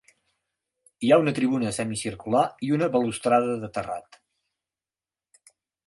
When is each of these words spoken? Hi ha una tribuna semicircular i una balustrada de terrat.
Hi 1.07 1.11
ha 1.15 1.19
una 1.23 1.33
tribuna 1.39 1.73
semicircular 1.77 2.43
i 2.69 2.73
una 2.79 2.89
balustrada 2.99 3.61
de 3.67 3.71
terrat. 3.79 4.19